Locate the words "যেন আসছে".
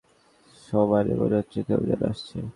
1.89-2.37